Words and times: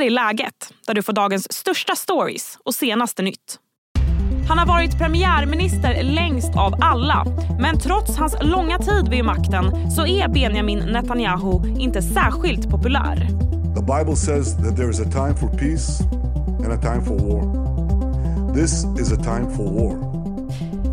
här 0.00 0.06
är 0.06 0.10
läget, 0.10 0.72
där 0.86 0.94
du 0.94 1.02
får 1.02 1.12
dagens 1.12 1.52
största 1.52 1.96
stories 1.96 2.58
och 2.64 2.74
senaste 2.74 3.22
nytt. 3.22 3.58
Han 4.48 4.58
har 4.58 4.66
varit 4.66 4.98
premiärminister 4.98 6.02
längst 6.02 6.56
av 6.56 6.74
alla. 6.80 7.26
Men 7.60 7.78
trots 7.78 8.16
hans 8.16 8.36
långa 8.40 8.78
tid 8.78 9.08
vid 9.08 9.24
makten 9.24 9.90
så 9.90 10.06
är 10.06 10.28
Benjamin 10.28 10.78
Netanyahu 10.78 11.78
inte 11.78 12.02
särskilt 12.02 12.70
populär. 12.70 13.16
The 13.76 13.82
Bible 13.82 14.16
says 14.16 14.56
that 14.56 14.76
there 14.76 14.90
is 14.90 15.00
a 15.00 15.10
time 15.10 15.34
for 15.34 15.48
peace 15.48 16.04
and 16.64 16.72
a 16.72 16.80
time 16.82 17.04
for 17.04 17.16
war. 17.18 18.54
This 18.54 18.84
is 19.00 19.12
a 19.12 19.16
time 19.16 19.56
for 19.56 19.64
war. 19.64 20.10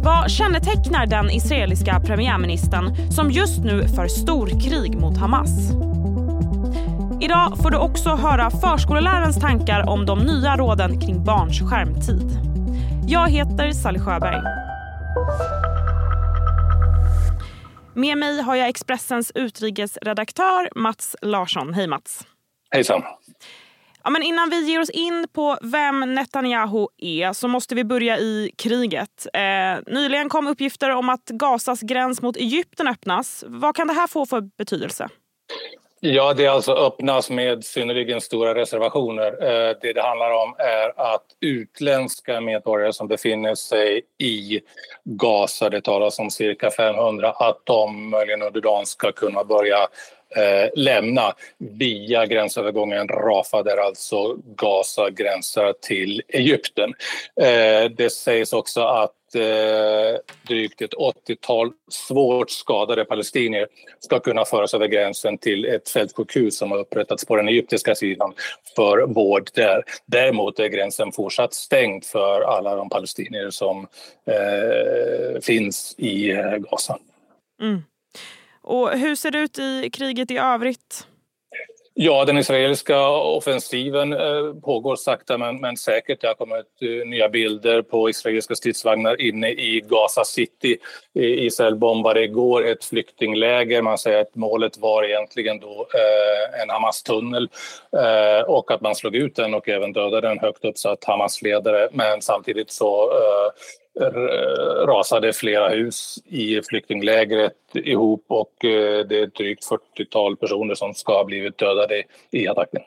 Vad 0.03 0.31
kännetecknar 0.31 1.05
den 1.05 1.31
israeliska 1.31 1.99
premiärministern 2.05 3.11
som 3.11 3.31
just 3.31 3.59
nu 3.59 3.87
för 3.87 4.07
storkrig 4.07 4.99
mot 4.99 5.17
Hamas? 5.17 5.71
Idag 7.21 7.57
får 7.63 7.71
du 7.71 7.77
också 7.77 8.09
höra 8.09 8.49
förskolelärarens 8.49 9.39
tankar 9.41 9.89
om 9.89 10.05
de 10.05 10.19
nya 10.19 10.57
råden 10.57 11.01
kring 11.01 11.23
barns 11.23 11.59
skärmtid. 11.69 12.39
Jag 13.07 13.29
heter 13.29 13.71
Sally 13.71 13.99
Sjöberg. 13.99 14.41
Med 17.93 18.17
mig 18.17 18.41
har 18.41 18.55
jag 18.55 18.67
Expressens 18.67 19.31
utrikesredaktör 19.35 20.69
Mats 20.75 21.15
Larsson. 21.21 21.73
Hej 21.73 21.87
Mats. 21.87 22.27
Hejsan. 22.71 23.03
Ja, 24.03 24.09
men 24.09 24.23
innan 24.23 24.49
vi 24.49 24.71
ger 24.71 24.81
oss 24.81 24.89
in 24.89 25.27
på 25.33 25.57
vem 25.61 26.15
Netanyahu 26.15 26.87
är 26.97 27.33
så 27.33 27.47
måste 27.47 27.75
vi 27.75 27.83
börja 27.83 28.17
i 28.17 28.51
kriget. 28.57 29.27
Eh, 29.33 29.93
nyligen 29.93 30.29
kom 30.29 30.47
uppgifter 30.47 30.89
om 30.89 31.09
att 31.09 31.25
Gazas 31.25 31.81
gräns 31.81 32.21
mot 32.21 32.37
Egypten 32.37 32.87
öppnas. 32.87 33.43
Vad 33.47 33.75
kan 33.75 33.87
det 33.87 33.93
här 33.93 34.07
få 34.07 34.25
för 34.25 34.41
betydelse? 34.57 35.09
Ja, 35.99 36.33
det 36.33 36.47
alltså 36.47 36.73
öppnas 36.73 37.29
med 37.29 37.65
synnerligen 37.65 38.21
stora 38.21 38.55
reservationer. 38.55 39.31
Eh, 39.43 39.75
det 39.81 39.93
det 39.93 40.01
handlar 40.01 40.31
om 40.31 40.55
är 40.57 41.13
att 41.13 41.25
utländska 41.41 42.41
medborgare 42.41 42.93
som 42.93 43.07
befinner 43.07 43.55
sig 43.55 44.01
i 44.17 44.61
Gaza, 45.03 45.69
det 45.69 45.81
talas 45.81 46.19
om 46.19 46.31
cirka 46.31 46.71
500, 46.71 47.31
att 47.31 47.57
de 47.63 48.09
möjligen 48.09 48.41
under 48.41 48.61
dagen 48.61 48.85
ska 48.85 49.11
kunna 49.11 49.43
börja 49.43 49.87
eh, 50.35 50.69
lämna 50.75 51.33
via 51.57 52.25
gränsövergången 52.25 53.07
Rafah 53.07 53.63
där 53.63 53.77
alltså 53.77 54.37
Gaza 54.55 55.09
gränsar 55.09 55.73
till 55.81 56.21
Egypten. 56.27 56.93
Eh, 57.41 57.91
det 57.97 58.09
sägs 58.09 58.53
också 58.53 58.81
att 58.81 59.13
eh, 59.35 60.19
drygt 60.47 60.81
ett 60.81 60.93
80-tal 60.93 61.71
svårt 61.89 62.49
skadade 62.49 63.05
palestinier 63.05 63.67
ska 63.99 64.19
kunna 64.19 64.45
föras 64.45 64.73
över 64.73 64.87
gränsen 64.87 65.37
till 65.37 65.65
ett 65.65 65.89
fältsjukhus 65.89 66.57
som 66.57 66.71
har 66.71 66.77
upprättats 66.77 67.25
på 67.25 67.35
den 67.35 67.47
egyptiska 67.47 67.95
sidan 67.95 68.33
för 68.75 69.07
vård 69.07 69.49
där. 69.53 69.83
Däremot 70.05 70.59
är 70.59 70.67
gränsen 70.67 71.11
fortsatt 71.11 71.53
stängd 71.53 72.05
för 72.05 72.41
alla 72.41 72.75
de 72.75 72.89
palestinier 72.89 73.49
som 73.49 73.87
eh, 74.25 75.41
finns 75.41 75.95
i 75.97 76.31
eh, 76.31 76.57
Gaza. 76.57 76.97
Mm. 77.61 77.81
Och 78.61 78.91
hur 78.91 79.15
ser 79.15 79.31
det 79.31 79.39
ut 79.39 79.59
i 79.59 79.89
kriget 79.89 80.31
i 80.31 80.37
övrigt? 80.37 81.07
Ja, 81.99 82.25
den 82.25 82.37
israeliska 82.37 83.09
offensiven 83.09 84.13
eh, 84.13 84.53
pågår 84.63 84.95
sakta 84.95 85.37
men, 85.37 85.61
men 85.61 85.77
säkert. 85.77 86.21
Det 86.21 86.27
har 86.27 86.33
kommit 86.33 86.65
eh, 86.81 87.07
nya 87.07 87.29
bilder 87.29 87.81
på 87.81 88.09
israeliska 88.09 88.55
stridsvagnar 88.55 89.21
inne 89.21 89.49
i 89.49 89.83
Gaza 89.89 90.25
City. 90.25 90.77
Israel 91.13 91.75
bombade 91.75 92.23
igår 92.23 92.67
ett 92.67 92.85
flyktingläger. 92.85 93.81
Man 93.81 93.97
säger 93.97 94.21
att 94.21 94.35
målet 94.35 94.77
var 94.77 95.03
egentligen 95.03 95.59
då 95.59 95.87
eh, 95.93 96.61
en 96.61 96.69
Hamas-tunnel 96.69 97.49
och 98.47 98.71
att 98.71 98.81
man 98.81 98.95
slog 98.95 99.15
ut 99.15 99.35
den 99.35 99.53
och 99.53 99.69
även 99.69 99.93
dödade 99.93 100.29
en 100.29 100.39
högt 100.39 100.65
uppsatt 100.65 101.03
Hamas-ledare. 101.03 101.89
Men 101.91 102.21
samtidigt 102.21 102.71
så 102.71 103.11
Eh, 104.01 104.85
rasade 104.87 105.33
flera 105.33 105.69
hus 105.69 106.19
i 106.25 106.61
flyktinglägret 106.69 107.53
ihop 107.73 108.25
och 108.27 108.65
eh, 108.65 109.05
det 109.07 109.19
är 109.19 109.27
drygt 109.27 109.69
40-tal 109.69 110.37
personer 110.37 110.75
som 110.75 110.93
ska 110.93 111.13
ha 111.13 111.25
blivit 111.25 111.57
dödade 111.57 112.03
i 112.31 112.47
attacken. 112.47 112.81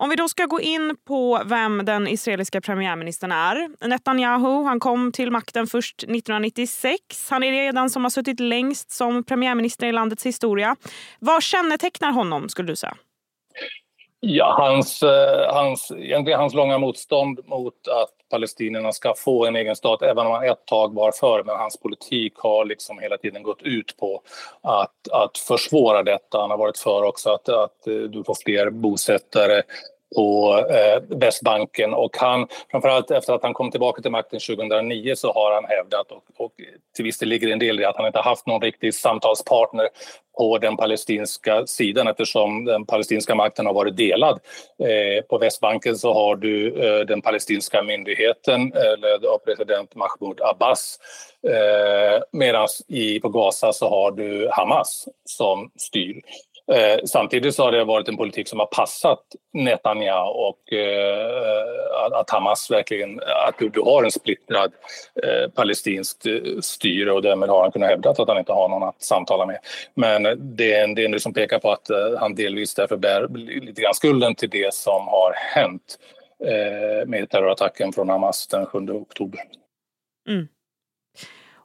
Om 0.00 0.10
vi 0.10 0.16
då 0.16 0.28
ska 0.28 0.46
gå 0.46 0.60
in 0.60 0.96
på 1.06 1.42
vem 1.44 1.84
den 1.84 2.08
israeliska 2.08 2.60
premiärministern 2.60 3.32
är. 3.32 3.88
Netanyahu 3.88 4.64
han 4.64 4.80
kom 4.80 5.12
till 5.12 5.30
makten 5.30 5.66
först 5.66 6.02
1996. 6.02 7.00
Han 7.30 7.42
är 7.42 7.72
den 7.72 7.90
som 7.90 8.02
har 8.02 8.10
suttit 8.10 8.40
längst 8.40 8.90
som 8.90 9.24
premiärminister 9.24 9.86
i 9.86 9.92
landets 9.92 10.26
historia. 10.26 10.76
Vad 11.18 11.42
kännetecknar 11.42 12.12
honom 12.12 12.48
skulle 12.48 12.68
du 12.72 12.76
säga? 12.76 12.96
Ja, 14.20 14.54
hans, 14.58 15.02
eh, 15.02 15.54
hans, 15.54 15.90
egentligen 15.90 16.40
hans 16.40 16.54
långa 16.54 16.78
motstånd 16.78 17.40
mot 17.46 17.88
att 17.88 18.10
palestinierna 18.30 18.92
ska 18.92 19.14
få 19.16 19.46
en 19.46 19.56
egen 19.56 19.76
stat, 19.76 20.02
även 20.02 20.26
om 20.26 20.32
han 20.32 20.44
ett 20.44 20.66
tag 20.66 20.94
var 20.94 21.12
för. 21.12 21.42
Men 21.44 21.56
hans 21.56 21.76
politik 21.80 22.32
har 22.36 22.64
liksom 22.64 22.98
hela 22.98 23.16
tiden 23.16 23.42
gått 23.42 23.62
ut 23.62 23.96
på 23.96 24.22
att, 24.60 25.08
att 25.12 25.38
försvåra 25.38 26.02
detta. 26.02 26.40
Han 26.40 26.50
har 26.50 26.58
varit 26.58 26.78
för 26.78 27.02
också 27.02 27.30
att, 27.30 27.48
att 27.48 27.86
eh, 27.86 27.94
du 27.94 28.24
får 28.24 28.36
fler 28.44 28.70
bosättare 28.70 29.62
på 30.16 30.58
eh, 30.70 31.18
Västbanken 31.18 31.94
och 31.94 32.16
han, 32.16 32.48
framförallt 32.70 33.10
efter 33.10 33.32
att 33.32 33.42
han 33.42 33.54
kom 33.54 33.70
tillbaka 33.70 34.02
till 34.02 34.10
makten 34.10 34.40
2009 34.40 35.14
så 35.16 35.32
har 35.32 35.54
han 35.54 35.64
hävdat 35.64 36.12
och, 36.12 36.22
och 36.36 36.52
till 36.96 37.04
viss 37.04 37.18
del 37.18 37.28
ligger 37.28 37.48
en 37.48 37.58
del 37.58 37.80
i 37.80 37.84
att 37.84 37.96
han 37.96 38.06
inte 38.06 38.20
haft 38.20 38.46
någon 38.46 38.62
riktig 38.62 38.94
samtalspartner 38.94 39.88
på 40.38 40.58
den 40.58 40.76
palestinska 40.76 41.66
sidan 41.66 42.08
eftersom 42.08 42.64
den 42.64 42.86
palestinska 42.86 43.34
makten 43.34 43.66
har 43.66 43.74
varit 43.74 43.96
delad. 43.96 44.40
Eh, 44.82 45.24
på 45.24 45.38
Västbanken 45.38 45.96
så 45.96 46.14
har 46.14 46.36
du 46.36 46.68
eh, 46.68 47.06
den 47.06 47.22
palestinska 47.22 47.82
myndigheten 47.82 48.72
eh, 48.72 48.98
ledd 48.98 49.24
av 49.24 49.38
president 49.38 49.94
Mahmoud 49.94 50.40
Abbas 50.40 50.98
eh, 51.48 52.22
medan 52.32 52.68
på 53.22 53.28
Gaza 53.28 53.72
så 53.72 53.88
har 53.88 54.10
du 54.10 54.48
Hamas 54.52 55.08
som 55.24 55.70
styr. 55.76 56.20
Eh, 56.72 57.04
samtidigt 57.04 57.54
så 57.54 57.62
har 57.62 57.72
det 57.72 57.84
varit 57.84 58.08
en 58.08 58.16
politik 58.16 58.48
som 58.48 58.58
har 58.58 58.66
passat 58.66 59.20
Netanyahu 59.52 60.30
och 60.30 60.72
eh, 60.72 62.12
att 62.12 62.30
Hamas 62.30 62.70
verkligen, 62.70 63.20
att 63.20 63.58
du, 63.58 63.68
du 63.68 63.80
har 63.80 64.04
en 64.04 64.10
splittrad 64.10 64.72
eh, 65.22 65.50
palestinskt 65.50 66.26
eh, 66.26 66.60
styre 66.60 67.12
och 67.12 67.22
därmed 67.22 67.48
har 67.48 67.62
han 67.62 67.72
kunnat 67.72 67.88
hävda 67.88 68.10
att 68.10 68.28
han 68.28 68.38
inte 68.38 68.52
har 68.52 68.68
någon 68.68 68.82
att 68.82 69.02
samtala 69.02 69.46
med. 69.46 69.58
Men 69.94 70.22
det 70.56 70.72
är 70.72 70.84
en 70.84 70.94
del 70.94 71.20
som 71.20 71.34
pekar 71.34 71.58
på 71.58 71.70
att 71.70 71.90
eh, 71.90 72.18
han 72.18 72.34
delvis 72.34 72.74
därför 72.74 72.96
bär 72.96 73.28
lite 73.60 73.82
grann 73.82 73.94
skulden 73.94 74.34
till 74.34 74.50
det 74.50 74.74
som 74.74 75.08
har 75.08 75.32
hänt 75.36 75.98
eh, 76.44 77.06
med 77.06 77.30
terrorattacken 77.30 77.92
från 77.92 78.08
Hamas 78.08 78.46
den 78.46 78.66
7 78.66 78.78
oktober. 78.78 79.40
Mm. 80.28 80.48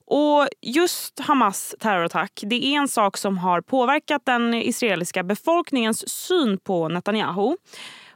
Och 0.08 0.47
just 0.62 1.19
Hamas 1.19 1.75
terrorattack 1.80 2.44
det 2.44 2.66
är 2.66 2.78
en 2.78 2.88
sak 2.88 3.18
som 3.18 3.38
har 3.38 3.62
påverkat 3.62 4.25
den 4.25 4.53
israeliska 4.53 5.24
befolkningens 5.24 6.09
syn 6.09 6.58
på 6.58 6.88
Netanyahu. 6.88 7.56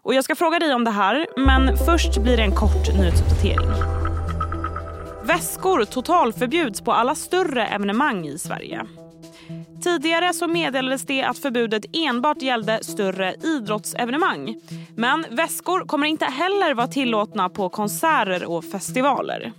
Och 0.01 0.13
jag 0.13 0.23
ska 0.23 0.35
fråga 0.35 0.59
dig 0.59 0.73
om 0.73 0.83
det 0.83 0.91
här, 0.91 1.27
men 1.37 1.77
först 1.77 2.17
blir 2.17 2.37
det 2.37 2.43
en 2.43 2.55
kort 2.55 2.97
nyhetsuppdatering. 2.99 3.69
Väskor 5.23 5.85
totalförbjuds 5.85 6.81
på 6.81 6.93
alla 6.93 7.15
större 7.15 7.67
evenemang 7.67 8.27
i 8.27 8.37
Sverige. 8.37 8.85
Tidigare 9.83 10.33
så 10.33 10.47
meddelades 10.47 11.05
det 11.05 11.23
att 11.23 11.37
förbudet 11.37 11.85
enbart 11.93 12.41
gällde 12.41 12.83
större 12.83 13.35
idrottsevenemang. 13.43 14.55
Men 14.95 15.25
väskor 15.29 15.79
kommer 15.79 16.07
inte 16.07 16.25
heller 16.25 16.73
vara 16.73 16.87
tillåtna 16.87 17.49
på 17.49 17.69
konserter 17.69 18.45
och 18.45 18.65
festivaler. 18.65 19.53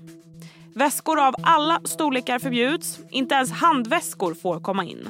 Väskor 0.74 1.20
av 1.20 1.34
alla 1.42 1.80
storlekar 1.84 2.38
förbjuds. 2.38 2.98
Inte 3.10 3.34
ens 3.34 3.52
handväskor 3.52 4.34
får 4.34 4.60
komma 4.60 4.84
in. 4.84 5.08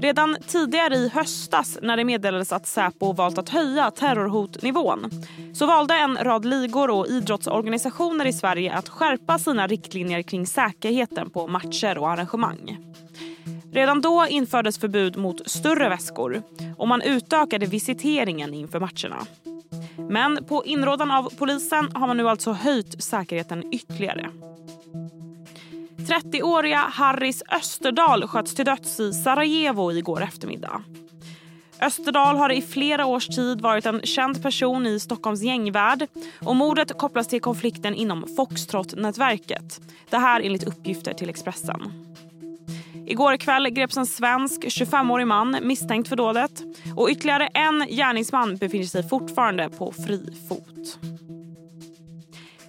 Redan 0.00 0.36
tidigare 0.46 0.94
i 0.94 1.08
höstas 1.08 1.78
när 1.82 1.96
det 1.96 2.04
meddelades 2.04 2.52
att 2.52 2.66
Säpo 2.66 3.12
valt 3.12 3.38
att 3.38 3.48
höja 3.48 3.90
terrorhotnivån 3.90 5.10
så 5.54 5.66
valde 5.66 5.94
en 5.94 6.16
rad 6.16 6.44
ligor 6.44 6.90
och 6.90 7.06
idrottsorganisationer 7.06 8.26
i 8.26 8.32
Sverige 8.32 8.72
att 8.72 8.88
skärpa 8.88 9.38
sina 9.38 9.66
riktlinjer 9.66 10.22
kring 10.22 10.46
säkerheten 10.46 11.30
på 11.30 11.46
matcher 11.46 11.98
och 11.98 12.10
arrangemang. 12.10 12.78
Redan 13.72 14.00
då 14.00 14.26
infördes 14.28 14.78
förbud 14.78 15.16
mot 15.16 15.50
större 15.50 15.88
väskor 15.88 16.42
och 16.76 16.88
man 16.88 17.02
utökade 17.02 17.66
visiteringen 17.66 18.54
inför 18.54 18.80
matcherna. 18.80 19.26
Men 20.08 20.44
på 20.44 20.64
inrådan 20.64 21.10
av 21.10 21.32
polisen 21.38 21.88
har 21.94 22.06
man 22.06 22.16
nu 22.16 22.28
alltså 22.28 22.52
höjt 22.52 23.02
säkerheten 23.02 23.72
ytterligare. 23.72 24.30
30-åriga 25.96 26.78
Harris 26.78 27.42
Österdal 27.48 28.26
sköts 28.26 28.54
till 28.54 28.64
döds 28.64 29.00
i 29.00 29.12
Sarajevo 29.12 29.92
igår 29.92 30.22
eftermiddag. 30.22 30.82
Österdal 31.80 32.36
har 32.36 32.52
i 32.52 32.62
flera 32.62 33.06
års 33.06 33.26
tid 33.26 33.60
varit 33.60 33.86
en 33.86 34.00
känd 34.00 34.42
person 34.42 34.86
i 34.86 35.00
Stockholms 35.00 35.42
gängvärld 35.42 36.06
och 36.40 36.56
mordet 36.56 36.98
kopplas 36.98 37.28
till 37.28 37.40
konflikten 37.40 37.94
inom 37.94 38.24
Foxtrot-nätverket. 38.36 39.80
Det 40.10 40.18
här 40.18 40.40
enligt 40.40 40.64
uppgifter 40.64 41.14
till 41.14 41.28
Expressen. 41.30 42.07
Igår 43.10 43.36
kväll 43.36 43.70
greps 43.70 43.96
en 43.96 44.06
svensk 44.06 44.64
25-årig 44.64 45.26
man 45.26 45.56
misstänkt 45.62 46.08
för 46.08 46.16
dådet. 46.16 46.62
Och 46.96 47.08
ytterligare 47.10 47.46
en 47.46 47.86
gärningsman 47.88 48.56
befinner 48.56 48.84
sig 48.84 49.08
fortfarande 49.08 49.68
på 49.68 49.92
fri 49.92 50.34
fot. 50.48 50.98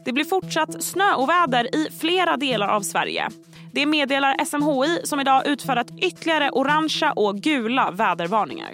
Det 0.06 0.14
blir 0.14 0.26
fortsatt 0.26 0.84
snöoväder 0.84 1.76
i 1.76 1.88
flera 2.00 2.38
delar 2.38 2.68
av 2.68 2.82
Sverige. 2.82 3.30
Det 3.74 3.86
meddelar 3.86 4.46
SMHI 4.46 5.02
som 5.04 5.20
idag 5.20 5.48
utfärdat 5.48 5.88
ytterligare 6.02 6.50
orangea 6.52 7.12
och 7.12 7.36
gula 7.36 7.92
vädervarningar. 7.92 8.74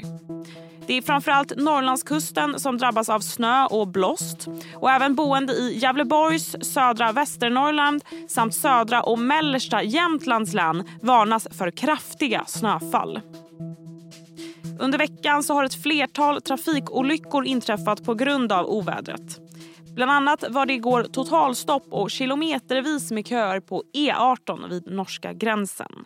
Det 0.88 0.94
är 0.94 1.02
framförallt 1.02 1.58
Norrlandskusten 1.58 2.60
som 2.60 2.78
drabbas 2.78 3.10
av 3.10 3.20
snö 3.20 3.66
och 3.66 3.88
blåst. 3.88 4.48
Och 4.76 4.92
även 4.92 5.16
boende 5.16 5.54
i 5.54 5.78
Gävleborgs, 5.78 6.56
södra 6.62 7.12
Västernorrland 7.12 8.04
samt 8.28 8.56
södra 8.56 9.04
och 9.04 9.20
mellersta 9.20 9.84
Jämtlands 9.84 10.54
län 10.54 10.84
varnas 11.02 11.48
för 11.52 11.72
kraftiga 11.72 12.44
snöfall. 12.48 13.20
Under 14.80 14.98
veckan 14.98 15.44
så 15.44 15.54
har 15.54 15.64
ett 15.64 15.84
flertal 15.84 16.42
trafikolyckor 16.42 17.46
inträffat 17.46 18.06
på 18.06 18.14
grund 18.14 18.52
av 18.52 18.66
ovädret. 18.66 19.40
Bland 19.96 20.12
annat 20.12 20.44
var 20.50 20.66
det 20.66 20.74
igår 20.74 21.04
totalstopp 21.04 21.88
och 21.90 22.12
kilometervis 22.12 23.12
med 23.12 23.28
köer 23.28 23.60
på 23.60 23.84
E18 23.94 24.70
vid 24.70 24.92
norska 24.92 25.34
gränsen. 25.34 26.06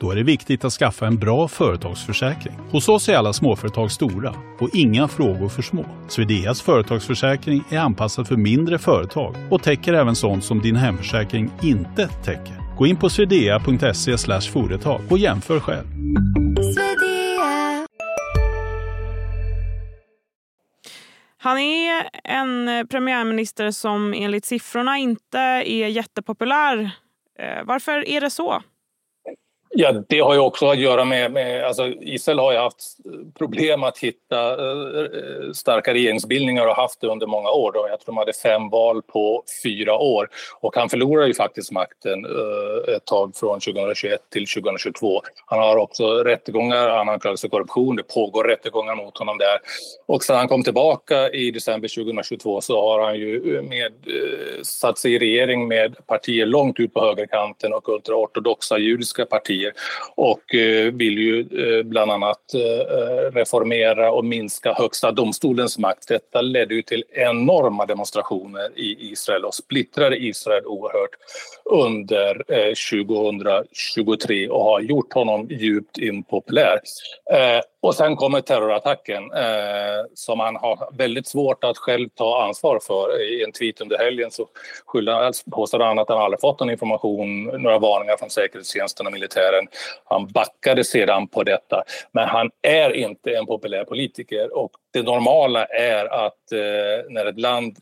Då 0.00 0.10
är 0.10 0.16
det 0.16 0.22
viktigt 0.22 0.64
att 0.64 0.72
skaffa 0.72 1.06
en 1.06 1.18
bra 1.18 1.48
företagsförsäkring. 1.48 2.54
Hos 2.70 2.88
oss 2.88 3.08
är 3.08 3.16
alla 3.16 3.32
småföretag 3.32 3.90
stora 3.90 4.34
och 4.60 4.68
inga 4.72 5.08
frågor 5.08 5.48
för 5.48 5.62
små. 5.62 5.84
Swedeas 6.08 6.62
företagsförsäkring 6.62 7.64
är 7.70 7.78
anpassad 7.78 8.28
för 8.28 8.36
mindre 8.36 8.78
företag 8.78 9.34
och 9.50 9.62
täcker 9.62 9.92
även 9.94 10.16
sånt 10.16 10.44
som 10.44 10.60
din 10.60 10.76
hemförsäkring 10.76 11.50
inte 11.62 12.08
täcker. 12.08 12.76
Gå 12.78 12.86
in 12.86 12.96
på 12.96 13.10
swedea.se 13.10 14.40
företag 14.52 15.00
och 15.10 15.18
jämför 15.18 15.60
själv. 15.60 15.86
Han 21.38 21.58
är 21.58 22.08
en 22.24 22.88
premiärminister 22.88 23.70
som 23.70 24.14
enligt 24.16 24.44
siffrorna 24.44 24.98
inte 24.98 25.38
är 25.38 25.88
jättepopulär. 25.88 26.90
Eh, 27.38 27.64
varför 27.64 28.08
är 28.08 28.20
det 28.20 28.30
så? 28.30 28.62
Ja, 29.72 29.92
det 30.08 30.20
har 30.20 30.34
ju 30.34 30.40
också 30.40 30.66
att 30.66 30.78
göra 30.78 31.04
med, 31.04 31.32
med 31.32 31.64
alltså 31.64 31.86
Israel 31.86 32.38
har 32.38 32.52
ju 32.52 32.58
haft 32.58 32.96
problem 33.38 33.82
att 33.82 33.98
hitta 33.98 34.50
eh, 34.52 35.00
eh, 35.00 35.52
starka 35.52 35.94
regeringsbildningar 35.94 36.66
och 36.66 36.76
haft 36.76 37.00
det 37.00 37.06
under 37.06 37.26
många 37.26 37.50
år. 37.50 37.72
Då. 37.72 37.86
Jag 37.90 38.00
tror 38.00 38.06
de 38.06 38.16
hade 38.16 38.32
fem 38.32 38.68
val 38.68 39.02
på 39.02 39.44
fyra 39.64 39.98
år 39.98 40.28
och 40.60 40.76
han 40.76 40.88
förlorade 40.88 41.28
ju 41.28 41.34
faktiskt 41.34 41.72
makten 41.72 42.24
eh, 42.24 42.94
ett 42.94 43.04
tag 43.04 43.36
från 43.36 43.60
2021 43.60 44.20
till 44.30 44.46
2022. 44.46 45.22
Han 45.46 45.58
har 45.58 45.76
också 45.76 46.22
rättegångar, 46.24 46.88
han 46.88 47.08
anklagas 47.08 47.40
för 47.40 47.48
korruption, 47.48 47.96
det 47.96 48.02
pågår 48.02 48.44
rättegångar 48.44 48.94
mot 48.94 49.18
honom 49.18 49.38
där. 49.38 49.58
Och 50.06 50.24
sen 50.24 50.36
han 50.36 50.48
kom 50.48 50.62
tillbaka 50.62 51.30
i 51.30 51.50
december 51.50 51.88
2022 51.88 52.60
så 52.60 52.80
har 52.82 53.04
han 53.04 53.18
ju 53.18 53.56
eh, 53.56 53.62
med, 53.62 53.92
eh, 54.06 54.62
satt 54.62 54.98
sig 54.98 55.14
i 55.14 55.18
regering 55.18 55.68
med 55.68 56.06
partier 56.06 56.46
långt 56.46 56.80
ut 56.80 56.94
på 56.94 57.00
högerkanten 57.00 57.72
och 57.72 57.88
ultraortodoxa 57.88 58.78
judiska 58.78 59.26
partier 59.26 59.59
partier 59.60 59.72
och 60.14 60.54
eh, 60.54 60.92
vill 60.92 61.18
ju 61.18 61.40
eh, 61.40 61.82
bland 61.82 62.10
annat 62.10 62.54
eh, 62.54 63.32
reformera 63.32 64.12
och 64.12 64.24
minska 64.24 64.72
Högsta 64.72 65.12
domstolens 65.12 65.78
makt. 65.78 66.08
Detta 66.08 66.40
ledde 66.40 66.74
ju 66.74 66.82
till 66.82 67.04
enorma 67.12 67.86
demonstrationer 67.86 68.70
i 68.76 69.12
Israel 69.12 69.44
och 69.44 69.54
splittrade 69.54 70.16
Israel 70.16 70.66
oerhört 70.66 71.10
under 71.64 72.42
2023 72.90 74.48
och 74.48 74.64
har 74.64 74.80
gjort 74.80 75.12
honom 75.12 75.46
djupt 75.50 75.98
impopulär. 75.98 76.78
Och 77.82 77.94
sen 77.94 78.16
kommer 78.16 78.40
terrorattacken 78.40 79.32
eh, 79.32 80.04
som 80.14 80.40
han 80.40 80.56
har 80.56 80.88
väldigt 80.92 81.26
svårt 81.26 81.64
att 81.64 81.78
själv 81.78 82.08
ta 82.08 82.44
ansvar 82.44 82.80
för. 82.82 83.22
I 83.22 83.44
en 83.44 83.52
tweet 83.52 83.80
under 83.80 83.98
helgen 83.98 84.30
så 84.30 84.46
skyller 84.86 85.12
han, 85.12 85.32
han 85.80 85.98
att 85.98 86.08
han 86.08 86.18
aldrig 86.18 86.40
fått 86.40 86.60
någon 86.60 86.70
information, 86.70 87.44
några 87.44 87.78
varningar 87.78 88.16
från 88.16 88.30
säkerhetstjänsten 88.30 89.06
och 89.06 89.12
militären. 89.12 89.66
Han 90.04 90.26
backade 90.26 90.84
sedan 90.84 91.28
på 91.28 91.42
detta. 91.42 91.82
Men 92.12 92.28
han 92.28 92.50
är 92.62 92.96
inte 92.96 93.30
en 93.30 93.46
populär 93.46 93.84
politiker 93.84 94.56
och 94.56 94.70
det 94.92 95.02
normala 95.02 95.64
är 95.64 96.26
att 96.26 96.52
eh, 96.52 97.04
när 97.08 97.26
ett 97.26 97.40
land 97.40 97.76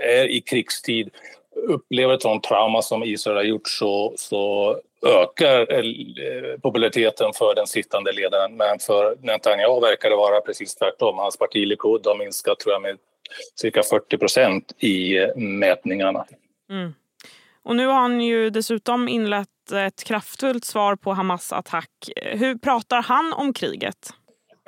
är 0.00 0.30
i 0.30 0.40
krigstid 0.40 1.10
upplever 1.68 2.14
ett 2.14 2.22
sånt 2.22 2.42
trauma 2.42 2.82
som 2.82 3.04
Israel 3.04 3.36
har 3.36 3.44
gjort 3.44 3.68
så, 3.68 4.14
så 4.16 4.76
ökar 5.02 5.72
eh, 5.72 6.58
populariteten 6.62 7.32
för 7.32 7.54
den 7.54 7.66
sittande 7.66 8.12
ledaren. 8.12 8.56
Men 8.56 8.78
för 8.78 9.16
Netanyahu 9.20 9.80
verkar 9.80 10.10
det 10.10 10.16
vara 10.16 10.40
precis 10.40 10.74
tvärtom. 10.74 11.18
Hans 11.18 11.36
parti 11.36 11.66
Likud 11.66 12.06
har 12.06 12.18
minskat 12.18 12.58
tror 12.60 12.72
jag, 12.72 12.82
med 12.82 12.98
cirka 13.54 13.82
40 13.82 14.18
procent 14.18 14.72
i 14.78 15.18
eh, 15.18 15.36
mätningarna. 15.36 16.24
Mm. 16.70 16.94
Och 17.62 17.76
nu 17.76 17.86
har 17.86 17.94
han 17.94 18.20
ju 18.20 18.50
dessutom 18.50 19.08
inlett 19.08 19.48
ett 19.72 20.04
kraftfullt 20.04 20.64
svar 20.64 20.96
på 20.96 21.12
Hamas 21.12 21.52
attack. 21.52 21.90
Hur 22.22 22.58
pratar 22.58 23.02
han 23.02 23.32
om 23.32 23.52
kriget? 23.52 24.10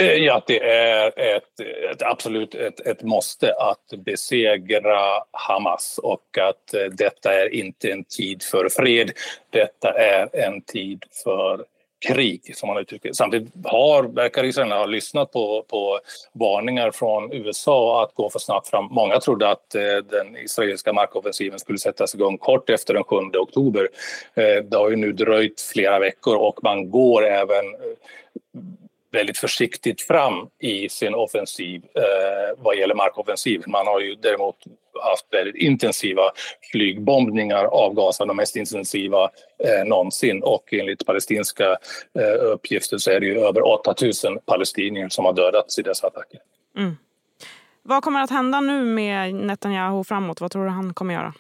Eh, 0.01 0.13
ja, 0.13 0.43
det 0.47 0.63
är 0.63 1.07
ett, 1.07 1.61
ett 1.91 2.03
absolut 2.03 2.55
ett, 2.55 2.87
ett, 2.87 3.03
måste 3.03 3.53
att 3.53 4.05
besegra 4.05 5.23
Hamas 5.31 6.01
och 6.03 6.39
att 6.41 6.75
eh, 6.75 6.85
detta 6.85 7.35
är 7.35 7.55
inte 7.55 7.91
en 7.91 8.05
tid 8.05 8.43
för 8.43 8.69
fred. 8.69 9.11
Detta 9.51 9.93
är 9.93 10.37
en 10.37 10.63
tid 10.63 11.05
för 11.25 11.65
krig, 12.07 12.57
som 12.57 12.67
man 12.67 12.79
uttrycker 12.79 13.13
Samtidigt 13.13 13.53
har, 13.65 14.03
verkar 14.03 14.45
Israel 14.45 14.73
ha 14.73 14.87
lyssnat 14.87 15.33
på, 15.33 15.65
på 15.69 16.01
varningar 16.33 16.91
från 16.91 17.33
USA 17.33 18.03
att 18.03 18.15
gå 18.15 18.31
för 18.31 18.39
snabbt 18.39 18.69
fram. 18.69 18.89
Många 18.91 19.21
trodde 19.21 19.51
att 19.51 19.75
eh, 19.75 19.97
den 20.11 20.37
israeliska 20.37 20.93
markoffensiven 20.93 21.59
skulle 21.59 21.79
sättas 21.79 22.15
igång 22.15 22.39
kort 22.39 22.71
efter 22.71 22.95
den 22.95 23.05
7 23.05 23.17
oktober. 23.17 23.89
Eh, 24.35 24.65
det 24.65 24.77
har 24.77 24.91
ju 24.91 24.97
nu 24.97 25.13
dröjt 25.13 25.61
flera 25.61 25.99
veckor 25.99 26.37
och 26.37 26.59
man 26.63 26.91
går 26.91 27.27
även 27.27 27.75
eh, 27.75 27.81
väldigt 29.13 29.39
försiktigt 29.39 30.03
fram 30.03 30.49
i 30.59 30.89
sin 30.89 31.15
offensiv 31.15 31.83
eh, 31.95 32.63
vad 32.63 32.77
gäller 32.77 32.95
markoffensiv. 32.95 33.63
Man 33.67 33.87
har 33.87 34.01
ju 34.01 34.15
däremot 34.15 34.57
haft 35.03 35.27
väldigt 35.31 35.57
intensiva 35.57 36.23
flygbombningar 36.73 37.65
av 37.65 37.95
Gaza, 37.95 38.25
de 38.25 38.37
mest 38.37 38.57
intensiva 38.57 39.25
eh, 39.65 39.87
någonsin. 39.87 40.43
Och 40.43 40.73
enligt 40.73 41.07
palestinska 41.07 41.71
eh, 42.19 42.45
uppgifter 42.53 42.99
så 42.99 43.11
är 43.11 43.21
det 43.21 43.27
ju 43.27 43.39
över 43.39 43.63
8000 43.67 44.39
palestinier 44.47 45.09
som 45.09 45.25
har 45.25 45.33
dödats 45.33 45.79
i 45.79 45.83
dessa 45.83 46.07
attacker. 46.07 46.41
Mm. 46.77 46.97
Vad 47.83 48.03
kommer 48.03 48.23
att 48.23 48.31
hända 48.31 48.61
nu 48.61 48.85
med 48.85 49.35
Netanyahu 49.35 50.05
framåt? 50.05 50.41
Vad 50.41 50.51
tror 50.51 50.65
du 50.65 50.71
han 50.71 50.95
kommer 50.95 51.15
göra? 51.15 51.35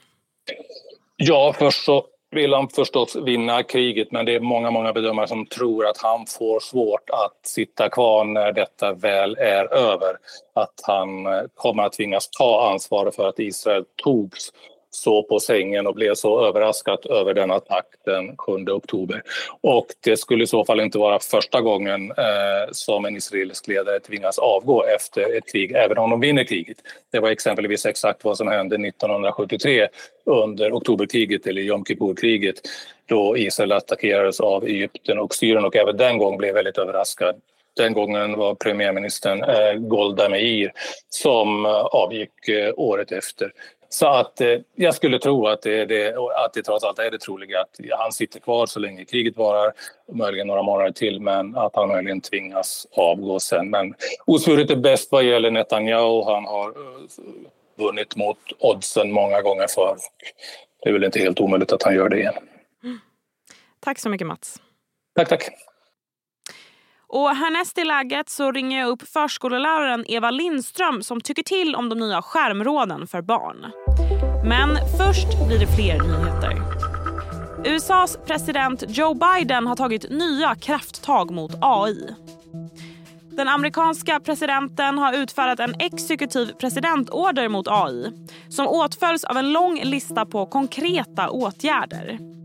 Ja, 1.16 1.54
först 1.58 1.84
så 1.84 2.06
vill 2.30 2.54
han 2.54 2.68
förstås 2.68 3.16
vinna 3.16 3.62
kriget 3.62 4.12
men 4.12 4.26
det 4.26 4.35
är 4.35 4.40
många, 4.40 4.70
många 4.70 4.92
bedömare 4.92 5.28
som 5.28 5.47
tror 5.47 5.87
att 5.87 5.99
han 5.99 6.26
får 6.26 6.61
svårt 6.61 7.11
att 7.11 7.47
sitta 7.47 7.88
kvar 7.88 8.25
när 8.25 8.52
detta 8.52 8.92
väl 8.92 9.37
är 9.38 9.75
över. 9.75 10.16
Att 10.54 10.80
han 10.82 11.26
eh, 11.26 11.42
kommer 11.54 11.82
att 11.82 11.92
tvingas 11.92 12.30
ta 12.30 12.70
ansvar 12.73 13.11
för 13.11 13.28
att 13.28 13.38
Israel 13.38 13.85
togs 13.97 14.52
så 14.90 15.23
på 15.23 15.40
sängen 15.40 15.87
och 15.87 15.95
blev 15.95 16.14
så 16.14 16.47
överraskad 16.47 17.07
över 17.07 17.35
den 17.35 17.50
attack 17.50 17.87
den 18.04 18.37
7 18.37 18.52
oktober. 18.52 19.23
Och 19.61 19.87
det 20.04 20.16
skulle 20.16 20.45
i 20.45 20.47
så 20.47 20.64
fall 20.64 20.80
inte 20.80 20.99
vara 20.99 21.18
första 21.18 21.61
gången 21.61 22.11
eh, 22.11 22.73
som 22.73 23.04
en 23.04 23.16
israelisk 23.16 23.68
ledare 23.68 24.00
tvingas 24.00 24.38
avgå 24.38 24.85
efter 24.85 25.37
ett 25.37 25.52
krig, 25.52 25.73
även 25.73 25.99
om 25.99 26.11
de 26.11 26.21
vinner 26.21 26.45
kriget. 26.45 26.76
Det 27.12 27.21
var 27.21 27.30
exempelvis 27.30 27.87
exakt 27.87 28.25
vad 28.25 28.37
som 28.37 28.49
hände 28.49 28.76
1973 28.76 29.88
under 30.25 30.73
oktoberkriget 30.73 31.47
eller 31.47 31.62
Jom 31.62 31.85
Kippur-kriget 31.85 32.57
då 33.07 33.37
Israel 33.38 33.73
attackerades 33.73 34.40
av 34.40 34.64
Egypten 34.64 35.18
och 35.18 35.35
Syrien 35.35 35.64
och 35.64 35.76
även 35.76 35.97
den 35.97 36.18
gången 36.18 36.38
blev 36.38 36.54
väldigt 36.54 36.78
överraskad 36.78 37.40
den 37.78 37.92
gången 37.92 38.38
var 38.38 38.54
premiärministern 38.54 39.42
eh, 39.42 39.73
Golda 39.75 40.28
Meir 40.28 40.73
som 41.09 41.66
eh, 41.66 41.71
avgick 41.73 42.49
eh, 42.49 42.73
året 42.76 43.12
efter. 43.12 43.52
Så 43.88 44.07
att 44.07 44.40
eh, 44.40 44.59
jag 44.75 44.95
skulle 44.95 45.18
tro 45.18 45.47
att 45.47 45.62
det, 45.62 45.85
det, 45.85 46.16
att 46.16 46.52
det 46.54 46.62
trots 46.62 46.85
allt 46.85 46.99
är 46.99 47.11
det 47.11 47.18
troliga 47.18 47.61
att 47.61 47.76
han 47.99 48.12
sitter 48.12 48.40
kvar 48.40 48.66
så 48.66 48.80
länge 48.80 49.04
kriget 49.04 49.37
varar, 49.37 49.73
möjligen 50.12 50.47
några 50.47 50.62
månader 50.62 50.90
till, 50.90 51.21
men 51.21 51.57
att 51.57 51.76
han 51.76 51.88
möjligen 51.88 52.21
tvingas 52.21 52.87
avgå 52.90 53.40
sen. 53.40 53.71
Men 53.71 53.95
osvuret 54.26 54.71
är 54.71 54.76
bäst 54.76 55.12
vad 55.12 55.25
gäller 55.25 55.50
Netanyahu. 55.50 56.25
Han 56.25 56.45
har 56.45 56.75
vunnit 57.78 58.16
mot 58.16 58.38
oddsen 58.59 59.12
många 59.12 59.42
gånger 59.42 59.66
förr. 59.66 59.97
Det 60.83 60.88
är 60.88 60.92
väl 60.92 61.04
inte 61.04 61.18
helt 61.18 61.40
omöjligt 61.40 61.73
att 61.73 61.83
han 61.83 61.95
gör 61.95 62.09
det 62.09 62.18
igen. 62.18 62.35
Tack 63.80 63.99
så 63.99 64.09
mycket 64.09 64.26
Mats. 64.26 64.62
Tack, 65.16 65.28
tack. 65.28 65.50
Och 67.11 67.29
härnäst 67.29 67.79
i 67.79 67.85
läget 67.85 68.29
så 68.29 68.53
ringer 68.53 68.81
jag 68.81 68.88
upp 68.88 69.09
förskolläraren 69.09 70.05
Eva 70.09 70.31
Lindström 70.31 71.03
som 71.03 71.21
tycker 71.21 71.43
till 71.43 71.75
om 71.75 71.88
de 71.88 71.99
nya 71.99 72.23
skärmråden 72.23 73.07
för 73.07 73.23
barn. 73.23 73.67
Men 74.45 74.77
först 74.99 75.47
blir 75.49 75.59
det 75.59 75.67
fler 75.67 75.99
nyheter. 75.99 76.62
USAs 77.65 78.19
president 78.27 78.85
Joe 78.88 79.15
Biden 79.15 79.67
har 79.67 79.77
tagit 79.77 80.11
nya 80.11 80.55
krafttag 80.55 81.31
mot 81.31 81.53
AI. 81.61 82.15
Den 83.37 83.49
amerikanska 83.49 84.21
presidenten 84.21 84.99
har 84.99 85.12
utfärdat 85.12 85.61
en 85.61 85.75
exekutiv 85.79 86.53
presidentorder 86.53 87.49
mot 87.49 87.69
AI 87.69 88.12
som 88.49 88.69
åtföljs 88.69 89.25
av 89.25 89.37
en 89.37 89.53
lång 89.53 89.81
lista 89.85 90.27
på 90.27 90.47
konkreta 90.47 91.31
åtgärder. 91.31 92.38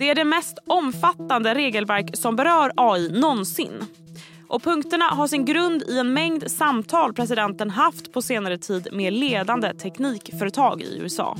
Det 0.00 0.10
är 0.10 0.14
det 0.14 0.24
mest 0.24 0.58
omfattande 0.66 1.54
regelverk 1.54 2.16
som 2.16 2.36
berör 2.36 2.72
AI 2.76 3.08
någonsin. 3.08 3.84
Och 4.48 4.62
punkterna 4.62 5.04
har 5.04 5.26
sin 5.26 5.44
grund 5.44 5.82
i 5.82 5.98
en 5.98 6.12
mängd 6.12 6.50
samtal 6.50 7.12
presidenten 7.12 7.70
haft 7.70 8.12
på 8.12 8.22
senare 8.22 8.58
tid 8.58 8.88
med 8.92 9.12
ledande 9.12 9.74
teknikföretag 9.74 10.82
i 10.82 10.98
USA. 10.98 11.36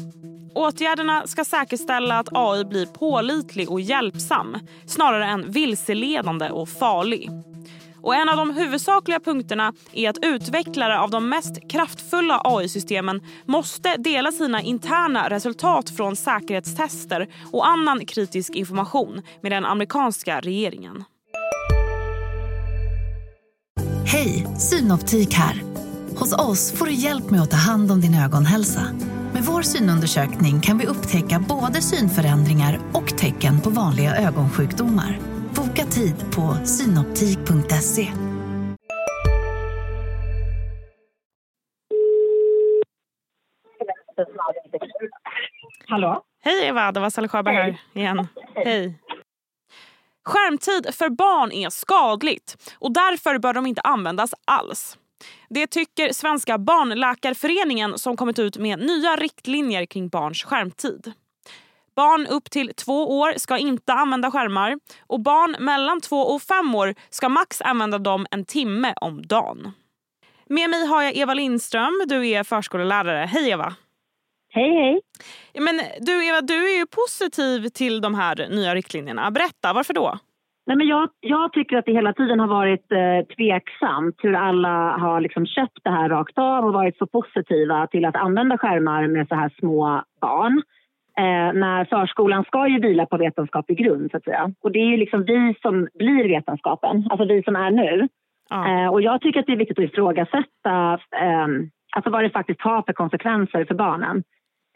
Åtgärderna 0.54 1.26
ska 1.26 1.44
säkerställa 1.44 2.18
att 2.18 2.28
AI 2.32 2.64
blir 2.64 2.86
pålitlig 2.86 3.70
och 3.70 3.80
hjälpsam 3.80 4.56
snarare 4.86 5.26
än 5.26 5.50
vilseledande 5.50 6.50
och 6.50 6.68
farlig. 6.68 7.30
Och 8.02 8.14
en 8.14 8.28
av 8.28 8.36
de 8.36 8.54
huvudsakliga 8.54 9.20
punkterna 9.20 9.72
är 9.92 10.10
att 10.10 10.18
utvecklare 10.22 11.00
av 11.00 11.10
de 11.10 11.28
mest 11.28 11.70
kraftfulla 11.70 12.40
AI-systemen 12.44 13.20
måste 13.46 13.96
dela 13.96 14.32
sina 14.32 14.62
interna 14.62 15.30
resultat 15.30 15.90
från 15.90 16.16
säkerhetstester 16.16 17.28
och 17.52 17.68
annan 17.68 18.06
kritisk 18.06 18.54
information 18.54 19.22
med 19.42 19.52
den 19.52 19.64
amerikanska 19.64 20.40
regeringen. 20.40 21.04
Hej, 24.06 24.46
Synoptik 24.58 25.34
här. 25.34 25.62
Hos 26.16 26.32
oss 26.32 26.72
får 26.72 26.86
du 26.86 26.92
hjälp 26.92 27.30
med 27.30 27.42
att 27.42 27.50
ta 27.50 27.56
hand 27.56 27.92
om 27.92 28.00
din 28.00 28.14
ögonhälsa. 28.14 28.82
Med 29.32 29.42
vår 29.42 29.62
synundersökning 29.62 30.60
kan 30.60 30.78
vi 30.78 30.86
upptäcka 30.86 31.44
både 31.48 31.82
synförändringar 31.82 32.80
och 32.92 33.18
tecken 33.18 33.60
på 33.60 33.70
vanliga 33.70 34.16
ögonsjukdomar. 34.16 35.39
Boka 35.70 35.84
tid 35.84 36.14
på 36.34 36.66
synoptik.se. 36.66 38.12
Hallå? 45.86 46.22
Hej 46.42 46.66
Eva, 46.66 46.92
det 46.92 47.00
var 47.00 47.10
Sally 47.10 47.28
Sjöberg 47.28 47.54
här 47.54 47.80
igen. 47.94 48.26
Hej. 48.54 48.94
Skärmtid 50.24 50.94
för 50.94 51.08
barn 51.08 51.52
är 51.52 51.70
skadligt 51.70 52.74
och 52.78 52.92
därför 52.92 53.38
bör 53.38 53.54
de 53.54 53.66
inte 53.66 53.80
användas 53.80 54.34
alls. 54.44 54.98
Det 55.48 55.66
tycker 55.66 56.12
Svenska 56.12 56.58
barnläkarföreningen 56.58 57.98
som 57.98 58.16
kommit 58.16 58.38
ut 58.38 58.58
med 58.58 58.78
nya 58.78 59.16
riktlinjer 59.16 59.86
kring 59.86 60.08
barns 60.08 60.44
skärmtid. 60.44 61.12
Barn 61.96 62.26
upp 62.26 62.50
till 62.50 62.72
två 62.74 63.18
år 63.20 63.32
ska 63.36 63.58
inte 63.58 63.92
använda 63.92 64.30
skärmar 64.30 64.78
och 65.06 65.20
barn 65.20 65.64
mellan 65.64 66.00
två 66.00 66.16
och 66.16 66.42
fem 66.42 66.74
år 66.74 66.94
ska 67.10 67.28
max 67.28 67.62
använda 67.62 67.98
dem 67.98 68.26
en 68.30 68.44
timme 68.44 68.94
om 69.00 69.22
dagen. 69.22 69.72
Med 70.48 70.70
mig 70.70 70.86
har 70.86 71.02
jag 71.02 71.16
Eva 71.16 71.34
Lindström, 71.34 72.02
du 72.08 72.28
är 72.28 72.44
förskollärare. 72.44 73.26
Hej 73.26 73.50
Eva! 73.50 73.74
Hej, 74.52 74.70
hej. 74.74 75.00
Men 75.64 75.80
du 76.00 76.28
Eva, 76.28 76.40
du 76.40 76.54
är 76.54 76.78
ju 76.78 76.86
positiv 76.86 77.68
till 77.68 78.00
de 78.00 78.14
här 78.14 78.48
nya 78.48 78.74
riktlinjerna. 78.74 79.30
Berätta, 79.30 79.72
varför 79.72 79.94
då? 79.94 80.18
Nej, 80.66 80.76
men 80.76 80.86
jag, 80.86 81.08
jag 81.20 81.52
tycker 81.52 81.76
att 81.76 81.84
det 81.84 81.92
hela 81.92 82.12
tiden 82.12 82.40
har 82.40 82.46
varit 82.48 82.92
eh, 82.92 83.34
tveksamt 83.36 84.16
hur 84.18 84.34
alla 84.34 84.96
har 84.98 85.20
liksom 85.20 85.46
köpt 85.46 85.80
det 85.84 85.90
här 85.90 86.08
rakt 86.08 86.38
av 86.38 86.64
och 86.64 86.72
varit 86.72 86.98
så 86.98 87.06
positiva 87.06 87.86
till 87.86 88.04
att 88.04 88.16
använda 88.16 88.58
skärmar 88.58 89.06
med 89.06 89.28
så 89.28 89.34
här 89.34 89.52
små 89.58 90.04
barn. 90.20 90.62
Eh, 91.20 91.52
när 91.64 91.84
förskolan 91.84 92.44
ska 92.44 92.68
ju 92.68 92.80
vila 92.80 93.06
på 93.06 93.16
vetenskaplig 93.16 93.78
grund, 93.78 94.10
så 94.10 94.16
att 94.16 94.24
säga. 94.24 94.52
Och 94.62 94.72
det 94.72 94.78
är 94.78 94.90
ju 94.90 94.96
liksom 94.96 95.24
vi 95.24 95.54
som 95.62 95.88
blir 95.94 96.28
vetenskapen, 96.28 97.06
alltså 97.10 97.24
vi 97.24 97.42
som 97.42 97.56
är 97.56 97.70
nu. 97.70 98.08
Ja. 98.50 98.68
Eh, 98.68 98.88
och 98.92 99.02
jag 99.02 99.20
tycker 99.20 99.40
att 99.40 99.46
det 99.46 99.52
är 99.52 99.56
viktigt 99.56 99.78
att 99.78 99.84
ifrågasätta 99.84 100.98
eh, 101.24 101.46
alltså 101.96 102.10
vad 102.10 102.24
det 102.24 102.30
faktiskt 102.30 102.60
har 102.60 102.82
för 102.82 102.92
konsekvenser 102.92 103.64
för 103.64 103.74
barnen. 103.74 104.22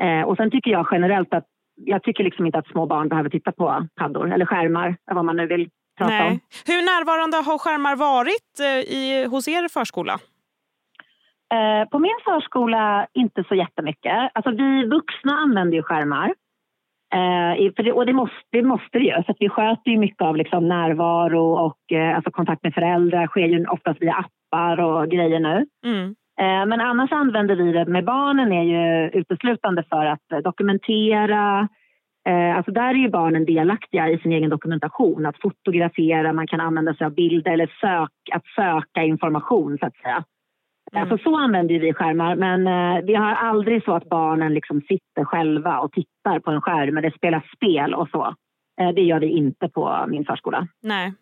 Eh, 0.02 0.22
och 0.28 0.36
sen 0.36 0.50
tycker 0.50 0.70
jag 0.70 0.88
generellt 0.90 1.34
att 1.34 1.46
jag 1.76 2.02
tycker 2.02 2.24
liksom 2.24 2.46
inte 2.46 2.58
att 2.58 2.68
små 2.68 2.86
barn 2.86 3.08
behöver 3.08 3.30
titta 3.30 3.52
på 3.52 3.88
paddor 4.00 4.32
eller 4.32 4.46
skärmar, 4.46 4.86
eller 4.86 5.14
vad 5.14 5.24
man 5.24 5.36
nu 5.36 5.46
vill 5.46 5.68
prata 5.98 6.12
Nej. 6.12 6.30
om. 6.30 6.40
Hur 6.66 6.82
närvarande 6.82 7.36
har 7.36 7.58
skärmar 7.58 7.96
varit 7.96 8.60
eh, 8.60 8.94
i, 8.98 9.26
hos 9.30 9.48
er 9.48 9.68
förskola? 9.68 10.18
Eh, 11.54 11.88
på 11.88 11.98
min 11.98 12.18
förskola 12.24 13.06
inte 13.12 13.44
så 13.48 13.54
jättemycket. 13.54 14.30
Alltså 14.34 14.50
vi 14.50 14.86
vuxna 14.86 15.32
använder 15.32 15.76
ju 15.76 15.82
skärmar. 15.82 16.34
Eh, 17.14 17.72
för 17.76 17.82
det, 17.82 17.92
och 17.92 18.06
det 18.06 18.12
måste, 18.12 18.36
det 18.52 18.62
måste 18.62 18.98
det 18.98 19.04
ju. 19.04 19.12
Så 19.12 19.30
att 19.30 19.36
vi 19.40 19.48
sköter 19.48 19.90
ju 19.90 19.98
mycket 19.98 20.22
av 20.22 20.36
liksom 20.36 20.68
närvaro 20.68 21.52
och 21.66 21.92
eh, 21.92 22.16
alltså 22.16 22.30
kontakt 22.30 22.62
med 22.62 22.74
föräldrar 22.74 23.26
sker 23.26 23.46
ju 23.46 23.66
oftast 23.66 24.02
via 24.02 24.14
appar 24.14 24.80
och 24.80 25.10
grejer 25.10 25.40
nu. 25.40 25.66
Mm. 25.86 26.14
Eh, 26.40 26.66
Men 26.66 26.80
annars 26.80 27.12
använder 27.12 27.56
vi 27.56 27.72
det 27.72 27.84
med 27.86 28.04
barnen 28.04 28.52
är 28.52 28.62
ju 28.62 29.08
uteslutande 29.08 29.84
för 29.90 30.06
att 30.06 30.44
dokumentera. 30.44 31.68
Eh, 32.28 32.56
Alltså 32.56 32.72
där 32.72 32.90
är 32.90 32.94
ju 32.94 33.10
barnen 33.10 33.44
delaktiga 33.44 34.08
i 34.10 34.18
sin 34.18 34.32
egen 34.32 34.50
dokumentation. 34.50 35.26
Att 35.26 35.40
fotografera, 35.40 36.32
man 36.32 36.46
kan 36.46 36.60
använda 36.60 36.94
sig 36.94 37.04
av 37.06 37.14
bilder 37.14 37.52
eller 37.52 37.70
sök, 37.80 38.10
att 38.32 38.46
söka 38.46 39.02
information 39.02 39.78
så 39.78 39.86
att 39.86 39.96
säga. 39.96 40.24
Mm. 40.94 41.02
Alltså 41.02 41.30
så 41.30 41.36
använder 41.36 41.78
vi 41.78 41.92
skärmar 41.92 42.36
men 42.36 42.66
eh, 42.66 43.04
vi 43.04 43.14
har 43.14 43.32
aldrig 43.32 43.84
så 43.84 43.94
att 43.94 44.08
barnen 44.08 44.54
liksom 44.54 44.80
sitter 44.80 45.24
själva 45.24 45.78
och 45.78 45.92
tittar 45.92 46.40
på 46.40 46.50
en 46.50 46.60
skärm 46.60 46.96
eller 46.96 47.10
spelar 47.10 47.50
spel 47.56 47.94
och 47.94 48.08
så. 48.08 48.34
Eh, 48.80 48.88
Det 48.88 49.02
gör 49.02 49.20
vi 49.20 49.28
inte 49.28 49.68
på 49.68 50.04
min 50.08 50.24
förskola. 50.24 50.68
Nej. 50.82 51.12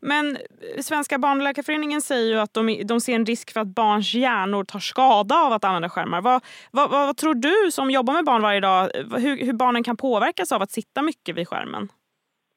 Men 0.00 0.36
eh, 0.36 0.82
Svenska 0.82 1.18
barnläkarföreningen 1.18 2.00
säger 2.00 2.34
ju 2.34 2.40
att 2.40 2.54
de, 2.54 2.82
de 2.84 3.00
ser 3.00 3.14
en 3.14 3.26
risk 3.26 3.52
för 3.52 3.60
att 3.60 3.66
barns 3.66 4.14
hjärnor 4.14 4.64
tar 4.64 4.78
skada 4.78 5.34
av 5.34 5.52
att 5.52 5.64
använda 5.64 5.88
skärmar. 5.88 6.20
Vad, 6.20 6.44
vad, 6.70 6.90
vad, 6.90 7.16
tror 7.16 7.34
du 7.34 7.70
som 7.70 7.90
jobbar 7.90 8.14
med 8.14 8.24
barn 8.24 8.42
varje 8.42 8.60
dag, 8.60 8.90
eh, 8.96 9.18
hur, 9.18 9.46
hur 9.46 9.52
barnen 9.52 9.82
kan 9.84 9.96
påverkas 9.96 10.52
av 10.52 10.62
att 10.62 10.70
sitta 10.70 11.02
mycket 11.02 11.36
vid 11.36 11.48
skärmen? 11.48 11.88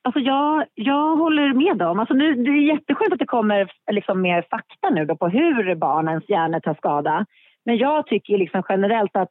Alltså 0.03 0.19
jag, 0.19 0.65
jag 0.73 1.15
håller 1.15 1.53
med 1.53 1.77
dem. 1.77 1.99
Alltså 1.99 2.13
nu, 2.13 2.35
det 2.35 2.49
är 2.49 2.73
jätteskönt 2.73 3.13
att 3.13 3.19
det 3.19 3.25
kommer 3.25 3.71
liksom 3.91 4.21
mer 4.21 4.45
fakta 4.49 4.89
nu 4.89 5.05
då 5.05 5.15
på 5.15 5.27
hur 5.27 5.75
barnens 5.75 6.29
hjärnor 6.29 6.59
tar 6.59 6.73
skada. 6.73 7.25
Men 7.65 7.77
jag 7.77 8.07
tycker 8.07 8.37
liksom 8.37 8.63
generellt 8.69 9.15
att 9.15 9.29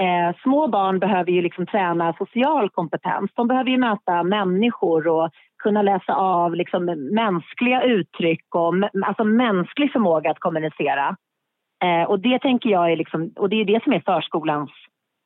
eh, 0.00 0.36
små 0.42 0.68
barn 0.68 0.98
behöver 0.98 1.32
ju 1.32 1.42
liksom 1.42 1.66
träna 1.66 2.14
social 2.18 2.70
kompetens. 2.70 3.30
De 3.34 3.48
behöver 3.48 3.70
ju 3.70 3.78
möta 3.78 4.22
människor 4.22 5.08
och 5.08 5.30
kunna 5.62 5.82
läsa 5.82 6.14
av 6.14 6.54
liksom 6.54 6.84
mänskliga 7.14 7.82
uttryck 7.82 8.54
och 8.54 8.74
alltså 9.06 9.24
mänsklig 9.24 9.92
förmåga 9.92 10.30
att 10.30 10.40
kommunicera. 10.40 11.16
Eh, 11.84 12.10
och 12.10 12.20
det 12.20 12.38
tänker 12.38 12.70
jag 12.70 12.92
är 12.92 12.96
liksom, 12.96 13.32
och 13.36 13.48
det 13.48 13.56
är 13.56 13.64
det 13.64 13.84
som 13.84 13.92
är 13.92 14.00
förskolans 14.00 14.70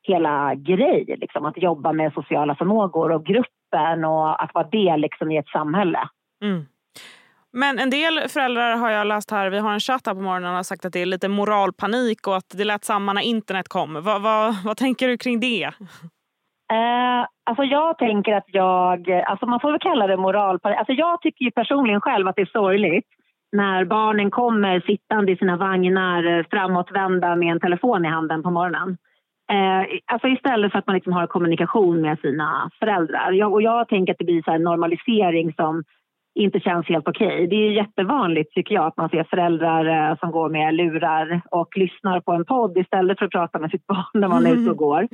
hela 0.03 0.55
grej, 0.55 1.15
liksom, 1.17 1.45
att 1.45 1.61
jobba 1.61 1.93
med 1.93 2.13
sociala 2.13 2.55
förmågor 2.55 3.11
och 3.11 3.23
gruppen 3.75 4.05
och 4.05 4.43
att 4.43 4.53
vara 4.53 4.67
del 4.67 5.01
liksom, 5.01 5.31
i 5.31 5.37
ett 5.37 5.47
samhälle. 5.47 5.99
Mm. 6.43 6.65
Men 7.53 7.79
en 7.79 7.89
del 7.89 8.19
föräldrar 8.29 8.77
har 8.77 8.89
jag 8.89 9.07
läst 9.07 9.31
här, 9.31 9.49
vi 9.49 9.59
har 9.59 9.73
en 9.73 9.79
chatt 9.79 10.07
här 10.07 10.13
på 10.13 10.21
morgonen 10.21 10.49
och 10.49 10.55
har 10.55 10.63
sagt 10.63 10.85
att 10.85 10.93
det 10.93 11.01
är 11.01 11.05
lite 11.05 11.27
moralpanik 11.27 12.27
och 12.27 12.37
att 12.37 12.49
det 12.57 12.63
lät 12.63 12.83
samma 12.83 13.13
när 13.13 13.21
internet 13.21 13.67
kom. 13.67 13.93
Vad, 13.93 14.21
vad, 14.21 14.55
vad 14.65 14.77
tänker 14.77 15.07
du 15.07 15.17
kring 15.17 15.39
det? 15.39 15.63
Eh, 16.73 17.27
alltså 17.45 17.63
jag 17.63 17.97
tänker 17.97 18.33
att 18.33 18.47
jag, 18.47 19.11
alltså 19.11 19.45
man 19.45 19.59
får 19.59 19.71
väl 19.71 19.79
kalla 19.79 20.07
det 20.07 20.17
moralpanik. 20.17 20.77
Alltså 20.77 20.93
jag 20.93 21.21
tycker 21.21 21.45
ju 21.45 21.51
personligen 21.51 22.01
själv 22.01 22.27
att 22.27 22.35
det 22.35 22.41
är 22.41 22.59
sorgligt 22.59 23.07
när 23.51 23.85
barnen 23.85 24.31
kommer 24.31 24.79
sittande 24.79 25.31
i 25.31 25.37
sina 25.37 25.57
vagnar 25.57 26.37
eh, 26.37 26.45
framåtvända 26.51 27.35
med 27.35 27.51
en 27.51 27.59
telefon 27.59 28.05
i 28.05 28.07
handen 28.07 28.43
på 28.43 28.51
morgonen. 28.51 28.97
Eh, 29.51 29.99
alltså 30.05 30.27
istället 30.27 30.71
för 30.71 30.79
att 30.79 30.87
man 30.87 30.95
liksom 30.95 31.13
har 31.13 31.27
kommunikation 31.27 32.01
med 32.01 32.19
sina 32.19 32.69
föräldrar. 32.79 33.31
Jag, 33.31 33.53
och 33.53 33.61
jag 33.61 33.87
tänker 33.87 34.13
att 34.13 34.19
det 34.19 34.25
blir 34.25 34.41
så 34.43 34.51
här 34.51 34.59
normalisering 34.59 35.53
som 35.53 35.83
inte 36.35 36.59
känns 36.59 36.87
helt 36.87 37.07
okej. 37.07 37.27
Okay. 37.27 37.47
Det 37.47 37.55
är 37.55 37.71
jättevanligt 37.71 38.53
tycker 38.53 38.75
jag 38.75 38.85
att 38.85 38.97
man 38.97 39.09
ser 39.09 39.23
föräldrar 39.23 40.11
eh, 40.11 40.17
som 40.17 40.31
går 40.31 40.49
med 40.49 40.73
lurar 40.73 41.41
och 41.51 41.77
lyssnar 41.77 42.21
på 42.21 42.31
en 42.31 42.45
podd 42.45 42.77
istället 42.77 43.19
för 43.19 43.25
att 43.25 43.31
prata 43.31 43.59
med 43.59 43.71
sitt 43.71 43.87
barn 43.87 44.21
när 44.21 44.27
man 44.27 44.45
är 44.45 44.53
ute 44.53 44.71
och 44.71 44.77
går. 44.77 45.07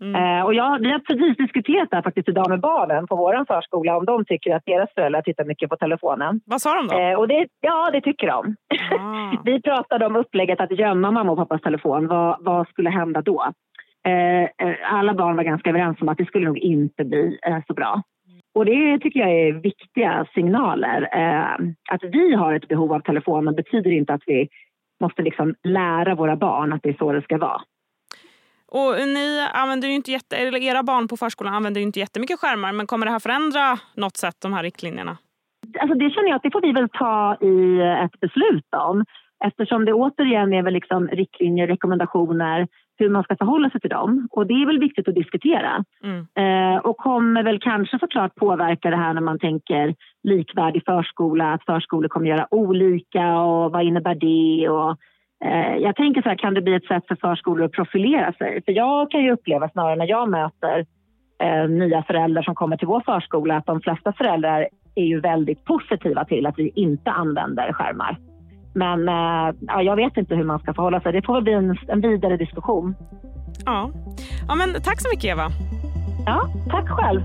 Mm. 0.00 0.14
Eh, 0.14 0.44
och 0.44 0.54
jag, 0.54 0.78
vi 0.78 0.90
har 0.92 0.98
precis 0.98 1.36
diskuterat 1.36 1.90
det 1.90 1.96
här 1.96 2.02
faktiskt 2.02 2.28
idag 2.28 2.50
med 2.50 2.60
barnen 2.60 3.06
på 3.06 3.16
vår 3.16 3.44
förskola 3.44 3.96
om 3.96 4.04
de 4.04 4.24
tycker 4.24 4.56
att 4.56 4.62
deras 4.66 4.94
föräldrar 4.94 5.22
tittar 5.22 5.44
mycket 5.44 5.70
på 5.70 5.76
telefonen. 5.76 6.40
Vad 6.46 6.60
sa 6.60 6.74
de 6.74 6.86
då? 6.86 6.98
Eh, 6.98 7.14
och 7.18 7.28
det, 7.28 7.46
ja, 7.60 7.90
det 7.92 8.00
tycker 8.00 8.26
de. 8.26 8.56
Ah. 8.98 9.36
vi 9.44 9.62
pratade 9.62 10.06
om 10.06 10.16
upplägget 10.16 10.60
att 10.60 10.78
gömma 10.78 11.10
mamma 11.10 11.32
och 11.32 11.38
pappas 11.38 11.60
telefon. 11.60 12.06
Vad, 12.06 12.36
vad 12.40 12.68
skulle 12.68 12.90
hända 12.90 13.22
då? 13.22 13.52
Eh, 14.08 14.42
eh, 14.42 14.92
alla 14.92 15.14
barn 15.14 15.36
var 15.36 15.44
ganska 15.44 15.70
överens 15.70 16.00
om 16.00 16.08
att 16.08 16.18
det 16.18 16.26
skulle 16.26 16.46
nog 16.46 16.58
inte 16.58 17.04
bli 17.04 17.38
eh, 17.46 17.58
så 17.66 17.74
bra. 17.74 18.02
Och 18.54 18.64
det 18.64 18.98
tycker 18.98 19.20
jag 19.20 19.30
är 19.30 19.52
viktiga 19.52 20.26
signaler. 20.34 21.08
Att 21.90 22.02
vi 22.02 22.34
har 22.34 22.54
ett 22.54 22.68
behov 22.68 22.92
av 22.92 23.00
telefonen 23.00 23.54
betyder 23.54 23.90
inte 23.90 24.14
att 24.14 24.22
vi 24.26 24.48
måste 25.00 25.22
liksom 25.22 25.54
lära 25.62 26.14
våra 26.14 26.36
barn 26.36 26.72
att 26.72 26.82
det 26.82 26.88
är 26.88 26.96
så 26.98 27.12
det 27.12 27.22
ska 27.22 27.38
vara. 27.38 27.60
Och 28.72 28.94
ni 29.06 29.46
använder 29.52 29.88
inte 29.88 30.10
jätte, 30.10 30.36
eller 30.36 30.62
era 30.62 30.82
barn 30.82 31.08
på 31.08 31.16
förskolan 31.16 31.54
använder 31.54 31.80
ju 31.80 31.86
inte 31.86 32.00
jättemycket 32.00 32.40
skärmar 32.40 32.72
men 32.72 32.86
kommer 32.86 33.06
det 33.06 33.12
här 33.12 33.18
förändra 33.18 33.78
något 33.94 34.16
sätt, 34.16 34.36
de 34.42 34.52
här 34.52 34.62
riktlinjerna? 34.62 35.16
Alltså 35.80 35.98
det 35.98 36.10
känner 36.10 36.28
jag 36.28 36.36
att 36.36 36.42
det 36.42 36.50
får 36.50 36.62
vi 36.62 36.72
väl 36.72 36.88
ta 36.88 37.36
i 37.40 37.80
ett 38.04 38.20
beslut 38.20 38.74
om 38.76 39.04
eftersom 39.44 39.84
det 39.84 39.92
återigen 39.92 40.52
är 40.52 40.62
väl 40.62 40.74
liksom 40.74 41.08
riktlinjer, 41.08 41.66
rekommendationer 41.66 42.68
hur 42.98 43.08
man 43.08 43.22
ska 43.22 43.36
förhålla 43.36 43.70
sig 43.70 43.80
till 43.80 43.90
dem. 43.90 44.28
Och 44.30 44.46
det 44.46 44.54
är 44.54 44.66
väl 44.66 44.78
viktigt 44.78 45.08
att 45.08 45.14
diskutera. 45.14 45.84
Mm. 46.04 46.26
Eh, 46.34 46.78
och 46.78 46.96
kommer 46.96 47.42
väl 47.42 47.60
kanske 47.60 47.98
såklart 47.98 48.34
påverka 48.34 48.90
det 48.90 48.96
här 48.96 49.14
när 49.14 49.20
man 49.20 49.38
tänker 49.38 49.94
likvärdig 50.22 50.82
förskola, 50.84 51.52
att 51.52 51.64
förskolor 51.64 52.08
kommer 52.08 52.28
göra 52.28 52.54
olika 52.54 53.38
och 53.38 53.72
vad 53.72 53.82
innebär 53.82 54.14
det? 54.14 54.68
Och, 54.68 54.90
eh, 55.44 55.76
jag 55.76 55.96
tänker 55.96 56.22
så 56.22 56.28
här, 56.28 56.36
kan 56.36 56.54
det 56.54 56.62
bli 56.62 56.74
ett 56.74 56.86
sätt 56.86 57.06
för 57.08 57.16
förskolor 57.16 57.64
att 57.64 57.72
profilera 57.72 58.32
sig? 58.32 58.62
För 58.64 58.72
jag 58.72 59.10
kan 59.10 59.24
ju 59.24 59.32
uppleva 59.32 59.68
snarare 59.68 59.96
när 59.96 60.08
jag 60.08 60.30
möter 60.30 60.86
eh, 61.42 61.68
nya 61.68 62.02
föräldrar 62.02 62.42
som 62.42 62.54
kommer 62.54 62.76
till 62.76 62.88
vår 62.88 63.00
förskola 63.00 63.56
att 63.56 63.66
de 63.66 63.80
flesta 63.80 64.12
föräldrar 64.12 64.68
är 64.94 65.04
ju 65.04 65.20
väldigt 65.20 65.64
positiva 65.64 66.24
till 66.24 66.46
att 66.46 66.58
vi 66.58 66.72
inte 66.74 67.10
använder 67.10 67.72
skärmar. 67.72 68.27
Men 68.78 69.08
eh, 69.08 69.54
ja, 69.60 69.82
jag 69.82 69.96
vet 69.96 70.16
inte 70.16 70.34
hur 70.34 70.44
man 70.44 70.58
ska 70.58 70.74
förhålla 70.74 71.00
sig. 71.00 71.12
Det 71.12 71.22
får 71.26 71.34
väl 71.34 71.42
bli 71.42 71.52
en, 71.52 71.78
en 71.88 72.00
vidare 72.00 72.36
diskussion. 72.36 72.94
Ja. 73.64 73.90
ja, 74.48 74.54
men 74.54 74.82
tack 74.82 75.00
så 75.00 75.08
mycket 75.14 75.24
Eva. 75.24 75.50
Ja, 76.26 76.48
tack 76.70 76.88
själv. 76.88 77.22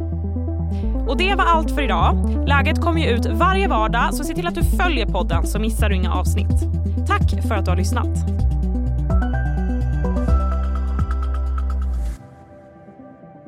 Och 1.08 1.18
det 1.18 1.36
var 1.36 1.46
allt 1.46 1.72
för 1.72 1.82
idag. 1.82 2.16
Läget 2.48 2.82
kommer 2.82 3.02
ju 3.02 3.10
ut 3.10 3.26
varje 3.26 3.68
vardag 3.68 4.14
så 4.14 4.24
se 4.24 4.34
till 4.34 4.48
att 4.48 4.56
du 4.56 4.64
följer 4.64 5.06
podden 5.06 5.44
så 5.44 5.60
missar 5.60 5.90
du 5.90 5.96
inga 5.96 6.14
avsnitt. 6.14 6.62
Tack 7.08 7.48
för 7.48 7.56
att 7.56 7.66
du 7.66 7.72
har 7.72 7.78
lyssnat. 7.78 8.08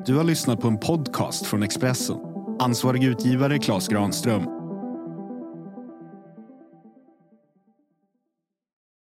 Du 0.06 0.16
har 0.16 0.24
lyssnat 0.24 0.60
på 0.60 0.68
en 0.68 0.78
podcast 0.78 1.46
från 1.46 1.62
Expressen. 1.62 2.16
Ansvarig 2.60 3.04
utgivare 3.04 3.58
Klas 3.58 3.88
Granström 3.88 4.55